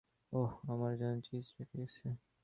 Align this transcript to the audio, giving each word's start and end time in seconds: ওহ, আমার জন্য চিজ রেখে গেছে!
ওহ, 0.33 0.51
আমার 0.71 0.93
জন্য 0.99 1.17
চিজ 1.27 1.45
রেখে 1.57 1.75
গেছে! 1.81 2.05